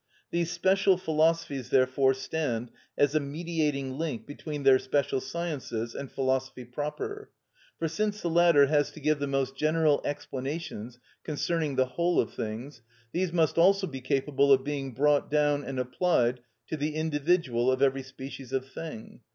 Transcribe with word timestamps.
These 0.31 0.51
special 0.51 0.97
philosophies 0.97 1.69
therefore 1.69 2.15
stand 2.15 2.71
as 2.97 3.13
a 3.13 3.19
mediating 3.19 3.99
link 3.99 4.25
between 4.25 4.63
their 4.63 4.79
special 4.79 5.21
sciences 5.21 5.93
and 5.93 6.11
philosophy 6.11 6.65
proper. 6.65 7.29
For 7.77 7.87
since 7.87 8.19
the 8.19 8.29
latter 8.31 8.65
has 8.65 8.89
to 8.93 8.99
give 8.99 9.19
the 9.19 9.27
most 9.27 9.55
general 9.55 10.01
explanations 10.03 10.97
concerning 11.23 11.75
the 11.75 11.85
whole 11.85 12.19
of 12.19 12.33
things, 12.33 12.81
these 13.11 13.31
must 13.31 13.59
also 13.59 13.85
be 13.85 14.01
capable 14.01 14.51
of 14.51 14.63
being 14.63 14.95
brought 14.95 15.29
down 15.29 15.63
and 15.63 15.77
applied 15.79 16.39
to 16.69 16.77
the 16.77 16.95
individual 16.95 17.71
of 17.71 17.83
every 17.83 18.01
species 18.01 18.51
of 18.51 18.67
thing. 18.67 19.21